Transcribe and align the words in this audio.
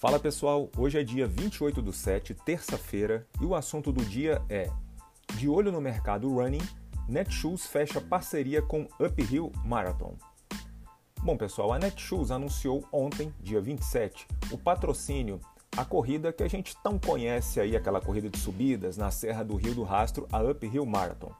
Fala 0.00 0.18
pessoal, 0.18 0.70
hoje 0.78 0.98
é 0.98 1.04
dia 1.04 1.26
28 1.26 1.82
do 1.82 1.92
7, 1.92 2.32
terça-feira, 2.32 3.26
e 3.38 3.44
o 3.44 3.54
assunto 3.54 3.92
do 3.92 4.02
dia 4.02 4.40
é: 4.48 4.70
De 5.34 5.46
olho 5.46 5.70
no 5.70 5.78
mercado 5.78 6.26
running, 6.26 6.66
Netshoes 7.06 7.66
fecha 7.66 8.00
parceria 8.00 8.62
com 8.62 8.88
Uphill 8.98 9.52
Marathon. 9.62 10.14
Bom 11.22 11.36
pessoal, 11.36 11.74
a 11.74 11.78
Netshoes 11.78 12.30
anunciou 12.30 12.82
ontem, 12.90 13.30
dia 13.42 13.60
27, 13.60 14.26
o 14.50 14.56
patrocínio 14.56 15.38
à 15.76 15.84
corrida 15.84 16.32
que 16.32 16.42
a 16.42 16.48
gente 16.48 16.74
tão 16.82 16.98
conhece 16.98 17.60
aí, 17.60 17.76
aquela 17.76 18.00
corrida 18.00 18.30
de 18.30 18.38
subidas 18.38 18.96
na 18.96 19.10
Serra 19.10 19.44
do 19.44 19.56
Rio 19.56 19.74
do 19.74 19.82
Rastro, 19.82 20.26
a 20.32 20.42
Uphill 20.42 20.86
Marathon. 20.86 21.30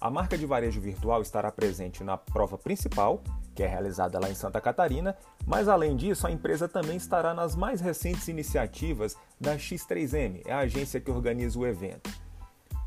A 0.00 0.08
marca 0.08 0.38
de 0.38 0.46
varejo 0.46 0.80
virtual 0.80 1.22
estará 1.22 1.50
presente 1.50 2.04
na 2.04 2.16
prova 2.16 2.56
principal, 2.56 3.20
que 3.56 3.62
é 3.62 3.66
realizada 3.66 4.20
lá 4.20 4.28
em 4.30 4.34
Santa 4.34 4.60
Catarina, 4.60 5.16
mas 5.46 5.66
além 5.66 5.96
disso, 5.96 6.26
a 6.26 6.30
empresa 6.30 6.68
também 6.68 6.96
estará 6.96 7.32
nas 7.32 7.56
mais 7.56 7.80
recentes 7.80 8.28
iniciativas 8.28 9.16
da 9.40 9.56
X3M, 9.56 10.42
é 10.44 10.52
a 10.52 10.58
agência 10.58 11.00
que 11.00 11.10
organiza 11.10 11.58
o 11.58 11.66
evento. 11.66 12.10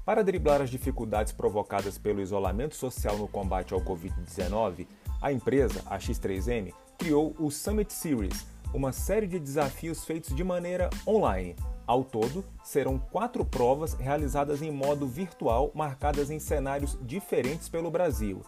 Para 0.05 0.23
driblar 0.23 0.61
as 0.61 0.69
dificuldades 0.69 1.33
provocadas 1.33 1.97
pelo 1.97 2.21
isolamento 2.21 2.75
social 2.75 3.17
no 3.17 3.27
combate 3.27 3.73
ao 3.73 3.81
Covid-19, 3.81 4.87
a 5.19 5.31
empresa, 5.31 5.81
a 5.87 5.97
X3M, 5.97 6.71
criou 6.97 7.35
o 7.39 7.49
Summit 7.49 7.91
Series, 7.91 8.45
uma 8.71 8.91
série 8.91 9.25
de 9.25 9.39
desafios 9.39 10.05
feitos 10.05 10.35
de 10.35 10.43
maneira 10.43 10.89
online, 11.07 11.55
ao 11.87 12.03
todo, 12.03 12.45
serão 12.63 12.99
quatro 12.99 13.43
provas 13.43 13.95
realizadas 13.95 14.61
em 14.61 14.69
modo 14.69 15.07
virtual, 15.07 15.71
marcadas 15.73 16.29
em 16.29 16.37
cenários 16.37 16.95
diferentes 17.01 17.67
pelo 17.67 17.89
Brasil. 17.89 18.43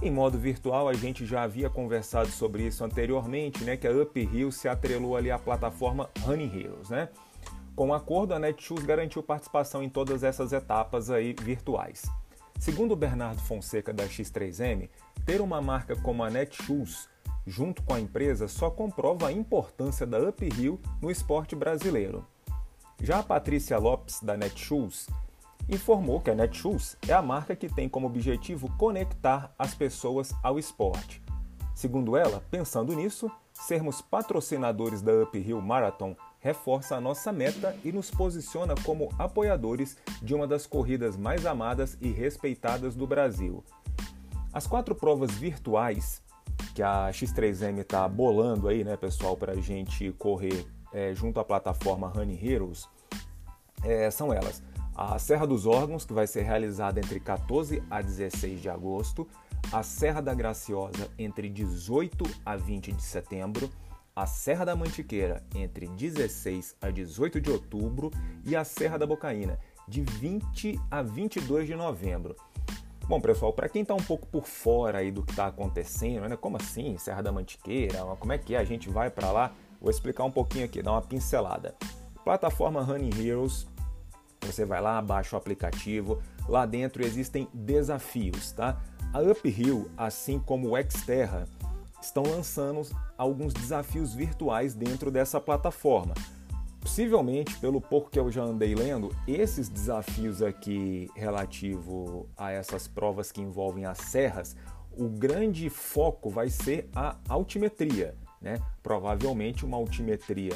Em 0.00 0.12
modo 0.12 0.38
virtual, 0.38 0.88
a 0.88 0.94
gente 0.94 1.26
já 1.26 1.42
havia 1.42 1.68
conversado 1.68 2.30
sobre 2.30 2.64
isso 2.64 2.84
anteriormente, 2.84 3.64
né, 3.64 3.76
que 3.76 3.86
a 3.86 3.90
Uphill 3.90 4.52
se 4.52 4.68
atrelou 4.68 5.16
ali 5.16 5.28
à 5.28 5.38
plataforma 5.38 6.08
Running 6.20 6.56
Heroes, 6.56 6.88
né? 6.88 7.08
Com 7.74 7.88
o 7.88 7.94
acordo, 7.94 8.32
a 8.32 8.38
Netshoes 8.38 8.84
garantiu 8.84 9.22
participação 9.22 9.82
em 9.82 9.88
todas 9.88 10.22
essas 10.22 10.52
etapas 10.52 11.10
aí 11.10 11.34
virtuais. 11.42 12.02
Segundo 12.60 12.94
Bernardo 12.94 13.40
Fonseca 13.40 13.92
da 13.92 14.04
X3M, 14.04 14.88
ter 15.24 15.40
uma 15.40 15.60
marca 15.60 15.94
como 15.96 16.22
a 16.22 16.30
Netshoes 16.30 17.08
junto 17.46 17.82
com 17.82 17.94
a 17.94 18.00
empresa 18.00 18.46
só 18.46 18.70
comprova 18.70 19.28
a 19.28 19.32
importância 19.32 20.06
da 20.06 20.18
Uphill 20.18 20.80
no 21.00 21.10
esporte 21.10 21.56
brasileiro. 21.56 22.24
Já 23.00 23.20
a 23.20 23.22
Patrícia 23.22 23.78
Lopes, 23.78 24.20
da 24.22 24.36
Netshoes, 24.36 25.08
informou 25.68 26.20
que 26.20 26.30
a 26.30 26.34
Netshoes 26.34 26.96
é 27.06 27.12
a 27.12 27.22
marca 27.22 27.54
que 27.54 27.68
tem 27.68 27.88
como 27.88 28.06
objetivo 28.06 28.70
conectar 28.76 29.54
as 29.58 29.74
pessoas 29.74 30.32
ao 30.42 30.58
esporte. 30.58 31.22
Segundo 31.74 32.16
ela, 32.16 32.42
pensando 32.50 32.94
nisso, 32.94 33.30
sermos 33.52 34.00
patrocinadores 34.00 35.02
da 35.02 35.12
Uphill 35.12 35.60
Marathon 35.60 36.16
reforça 36.40 36.96
a 36.96 37.00
nossa 37.00 37.32
meta 37.32 37.76
e 37.84 37.92
nos 37.92 38.10
posiciona 38.10 38.74
como 38.84 39.10
apoiadores 39.18 39.96
de 40.22 40.34
uma 40.34 40.46
das 40.46 40.66
corridas 40.66 41.16
mais 41.16 41.44
amadas 41.44 41.96
e 42.00 42.10
respeitadas 42.10 42.94
do 42.94 43.06
Brasil. 43.06 43.62
As 44.52 44.66
quatro 44.66 44.94
provas 44.94 45.32
virtuais 45.32 46.22
que 46.74 46.82
a 46.82 47.10
X3M 47.10 47.78
está 47.80 48.08
bolando 48.08 48.68
aí, 48.68 48.82
né, 48.84 48.96
pessoal, 48.96 49.36
para 49.36 49.52
a 49.52 49.60
gente 49.60 50.12
correr 50.12 50.66
é, 50.92 51.14
junto 51.14 51.38
à 51.38 51.44
plataforma 51.44 52.12
Honey 52.16 52.38
Heroes 52.42 52.88
é, 53.84 54.10
são 54.10 54.32
elas: 54.32 54.62
a 54.98 55.16
Serra 55.16 55.46
dos 55.46 55.64
Órgãos, 55.64 56.04
que 56.04 56.12
vai 56.12 56.26
ser 56.26 56.42
realizada 56.42 56.98
entre 56.98 57.20
14 57.20 57.80
a 57.88 58.02
16 58.02 58.60
de 58.60 58.68
agosto, 58.68 59.28
a 59.70 59.80
Serra 59.84 60.20
da 60.20 60.34
Graciosa 60.34 61.08
entre 61.16 61.48
18 61.48 62.24
a 62.44 62.56
20 62.56 62.90
de 62.90 63.02
setembro, 63.02 63.70
a 64.16 64.26
Serra 64.26 64.64
da 64.64 64.74
Mantiqueira 64.74 65.44
entre 65.54 65.86
16 65.86 66.74
a 66.82 66.90
18 66.90 67.40
de 67.40 67.48
outubro 67.48 68.10
e 68.44 68.56
a 68.56 68.64
Serra 68.64 68.98
da 68.98 69.06
Bocaína 69.06 69.60
de 69.86 70.02
20 70.02 70.80
a 70.90 71.00
22 71.00 71.68
de 71.68 71.76
novembro. 71.76 72.34
Bom, 73.06 73.20
pessoal, 73.20 73.52
para 73.52 73.68
quem 73.68 73.82
está 73.82 73.94
um 73.94 74.02
pouco 74.02 74.26
por 74.26 74.46
fora 74.46 74.98
aí 74.98 75.12
do 75.12 75.22
que 75.22 75.30
está 75.30 75.46
acontecendo, 75.46 76.28
né? 76.28 76.36
como 76.36 76.56
assim, 76.56 76.98
Serra 76.98 77.22
da 77.22 77.30
Mantiqueira, 77.30 78.00
como 78.18 78.32
é 78.32 78.38
que 78.38 78.56
é? 78.56 78.58
A 78.58 78.64
gente 78.64 78.90
vai 78.90 79.10
para 79.10 79.30
lá? 79.30 79.52
Vou 79.80 79.90
explicar 79.90 80.24
um 80.24 80.30
pouquinho 80.32 80.64
aqui, 80.64 80.82
dar 80.82 80.90
uma 80.90 81.02
pincelada. 81.02 81.76
Plataforma 82.24 82.82
Running 82.82 83.24
Heroes, 83.24 83.68
você 84.52 84.64
vai 84.64 84.80
lá, 84.80 85.00
baixa 85.00 85.36
o 85.36 85.38
aplicativo, 85.38 86.20
lá 86.48 86.64
dentro 86.66 87.04
existem 87.04 87.48
desafios, 87.52 88.52
tá? 88.52 88.80
A 89.12 89.20
Uphill, 89.20 89.90
assim 89.96 90.38
como 90.38 90.74
o 90.74 90.90
Xterra, 90.90 91.46
estão 92.00 92.22
lançando 92.22 92.82
alguns 93.16 93.52
desafios 93.52 94.14
virtuais 94.14 94.74
dentro 94.74 95.10
dessa 95.10 95.40
plataforma. 95.40 96.14
Possivelmente, 96.80 97.58
pelo 97.58 97.80
pouco 97.80 98.10
que 98.10 98.18
eu 98.18 98.30
já 98.30 98.42
andei 98.42 98.74
lendo, 98.74 99.14
esses 99.26 99.68
desafios 99.68 100.42
aqui 100.42 101.10
relativo 101.14 102.28
a 102.36 102.50
essas 102.50 102.88
provas 102.88 103.30
que 103.30 103.40
envolvem 103.40 103.84
as 103.84 103.98
serras, 103.98 104.56
o 104.96 105.08
grande 105.08 105.68
foco 105.68 106.30
vai 106.30 106.48
ser 106.48 106.88
a 106.94 107.16
altimetria 107.28 108.14
né? 108.40 108.60
provavelmente 108.82 109.64
uma 109.64 109.76
altimetria 109.76 110.52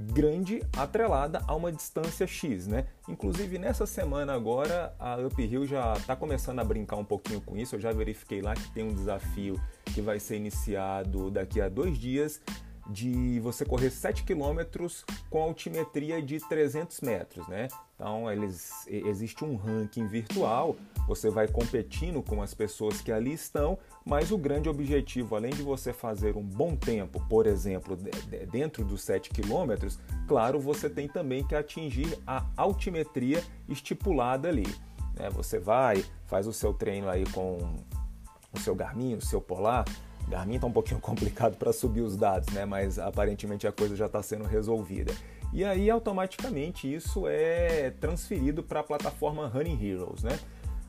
grande 0.00 0.62
atrelada 0.76 1.42
a 1.46 1.54
uma 1.54 1.70
distância 1.70 2.26
X. 2.26 2.66
Né? 2.66 2.86
Inclusive 3.08 3.58
nessa 3.58 3.86
semana 3.86 4.34
agora 4.34 4.94
a 4.98 5.16
Uphill 5.16 5.66
já 5.66 5.94
está 5.94 6.16
começando 6.16 6.58
a 6.60 6.64
brincar 6.64 6.96
um 6.96 7.04
pouquinho 7.04 7.40
com 7.40 7.56
isso. 7.56 7.76
Eu 7.76 7.80
já 7.80 7.92
verifiquei 7.92 8.40
lá 8.40 8.54
que 8.54 8.70
tem 8.72 8.84
um 8.84 8.94
desafio 8.94 9.60
que 9.86 10.00
vai 10.00 10.18
ser 10.18 10.36
iniciado 10.36 11.30
daqui 11.30 11.60
a 11.60 11.68
dois 11.68 11.98
dias 11.98 12.40
de 12.88 13.38
você 13.40 13.64
correr 13.64 13.90
7 13.90 14.24
km 14.24 14.86
com 15.28 15.42
altimetria 15.42 16.20
de 16.20 16.40
300 16.40 17.00
metros, 17.02 17.46
né? 17.46 17.68
Então 18.00 18.32
eles, 18.32 18.86
existe 18.88 19.44
um 19.44 19.56
ranking 19.56 20.06
virtual, 20.06 20.74
você 21.06 21.28
vai 21.28 21.46
competindo 21.46 22.22
com 22.22 22.40
as 22.40 22.54
pessoas 22.54 23.02
que 23.02 23.12
ali 23.12 23.34
estão, 23.34 23.78
mas 24.06 24.32
o 24.32 24.38
grande 24.38 24.70
objetivo, 24.70 25.36
além 25.36 25.50
de 25.50 25.60
você 25.60 25.92
fazer 25.92 26.34
um 26.34 26.42
bom 26.42 26.74
tempo, 26.74 27.22
por 27.28 27.46
exemplo, 27.46 27.98
dentro 28.50 28.86
dos 28.86 29.02
7 29.02 29.28
km, 29.28 29.86
claro, 30.26 30.58
você 30.58 30.88
tem 30.88 31.08
também 31.08 31.46
que 31.46 31.54
atingir 31.54 32.18
a 32.26 32.46
altimetria 32.56 33.44
estipulada 33.68 34.48
ali. 34.48 34.66
Né? 35.14 35.28
Você 35.32 35.58
vai, 35.58 36.02
faz 36.24 36.46
o 36.46 36.54
seu 36.54 36.72
treino 36.72 37.06
aí 37.06 37.26
com 37.26 37.58
o 38.50 38.58
seu 38.58 38.74
Garmin, 38.74 39.14
o 39.14 39.20
seu 39.20 39.42
Polar, 39.42 39.84
Garmin 40.26 40.54
está 40.54 40.66
um 40.66 40.72
pouquinho 40.72 41.00
complicado 41.02 41.58
para 41.58 41.70
subir 41.70 42.00
os 42.00 42.16
dados, 42.16 42.48
né? 42.54 42.64
mas 42.64 42.98
aparentemente 42.98 43.66
a 43.66 43.72
coisa 43.72 43.94
já 43.94 44.06
está 44.06 44.22
sendo 44.22 44.44
resolvida. 44.44 45.12
E 45.52 45.64
aí 45.64 45.90
automaticamente 45.90 46.92
isso 46.92 47.26
é 47.26 47.90
transferido 48.00 48.62
para 48.62 48.80
a 48.80 48.82
plataforma 48.82 49.48
Running 49.48 49.84
Heroes. 49.84 50.22
Né? 50.22 50.38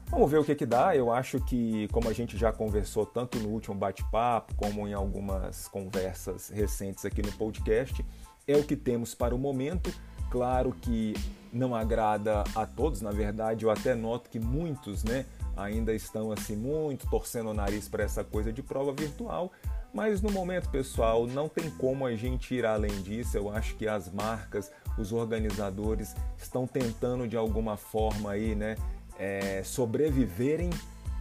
Vamos 0.09 0.29
ver 0.29 0.39
o 0.39 0.43
que, 0.43 0.53
que 0.55 0.65
dá. 0.65 0.95
Eu 0.95 1.11
acho 1.11 1.39
que, 1.39 1.87
como 1.89 2.09
a 2.09 2.13
gente 2.13 2.37
já 2.37 2.51
conversou 2.51 3.05
tanto 3.05 3.39
no 3.39 3.49
último 3.49 3.75
bate-papo, 3.75 4.53
como 4.55 4.87
em 4.87 4.93
algumas 4.93 5.67
conversas 5.67 6.49
recentes 6.49 7.05
aqui 7.05 7.21
no 7.21 7.31
podcast, 7.31 8.05
é 8.47 8.55
o 8.55 8.63
que 8.63 8.75
temos 8.75 9.15
para 9.15 9.33
o 9.33 9.37
momento. 9.37 9.91
Claro 10.29 10.75
que 10.81 11.13
não 11.51 11.75
agrada 11.75 12.43
a 12.55 12.65
todos, 12.65 13.01
na 13.01 13.11
verdade, 13.11 13.65
eu 13.65 13.71
até 13.71 13.93
noto 13.93 14.29
que 14.29 14.39
muitos, 14.39 15.03
né? 15.03 15.25
ainda 15.55 15.93
estão 15.93 16.31
assim 16.31 16.55
muito 16.55 17.09
torcendo 17.09 17.49
o 17.49 17.53
nariz 17.53 17.87
para 17.87 18.03
essa 18.03 18.23
coisa 18.23 18.51
de 18.51 18.61
prova 18.61 18.93
virtual, 18.93 19.51
mas 19.93 20.21
no 20.21 20.31
momento, 20.31 20.69
pessoal, 20.69 21.27
não 21.27 21.49
tem 21.49 21.69
como 21.69 22.05
a 22.05 22.15
gente 22.15 22.53
ir 22.55 22.65
além 22.65 23.01
disso. 23.01 23.37
Eu 23.37 23.49
acho 23.49 23.75
que 23.75 23.87
as 23.87 24.11
marcas, 24.11 24.71
os 24.97 25.11
organizadores 25.11 26.15
estão 26.37 26.65
tentando 26.65 27.27
de 27.27 27.35
alguma 27.35 27.75
forma 27.77 28.31
aí, 28.31 28.55
né, 28.55 28.75
é, 29.19 29.61
sobreviverem 29.63 30.69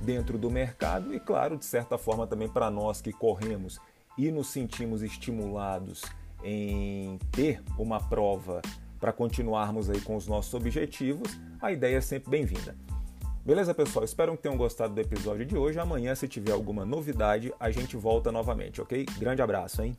dentro 0.00 0.38
do 0.38 0.50
mercado 0.50 1.14
e, 1.14 1.20
claro, 1.20 1.56
de 1.56 1.64
certa 1.64 1.98
forma 1.98 2.26
também 2.26 2.48
para 2.48 2.70
nós 2.70 3.00
que 3.00 3.12
corremos 3.12 3.78
e 4.16 4.30
nos 4.30 4.48
sentimos 4.48 5.02
estimulados 5.02 6.02
em 6.42 7.18
ter 7.32 7.62
uma 7.78 8.00
prova 8.00 8.62
para 8.98 9.12
continuarmos 9.12 9.90
aí 9.90 10.00
com 10.00 10.16
os 10.16 10.26
nossos 10.26 10.52
objetivos, 10.54 11.38
a 11.60 11.72
ideia 11.72 11.96
é 11.96 12.00
sempre 12.00 12.30
bem-vinda. 12.30 12.76
Beleza, 13.44 13.72
pessoal? 13.72 14.04
Espero 14.04 14.36
que 14.36 14.42
tenham 14.42 14.56
gostado 14.56 14.94
do 14.94 15.00
episódio 15.00 15.46
de 15.46 15.56
hoje. 15.56 15.78
Amanhã, 15.78 16.14
se 16.14 16.28
tiver 16.28 16.52
alguma 16.52 16.84
novidade, 16.84 17.52
a 17.58 17.70
gente 17.70 17.96
volta 17.96 18.30
novamente, 18.30 18.82
ok? 18.82 19.06
Grande 19.18 19.40
abraço, 19.40 19.82
hein? 19.82 19.96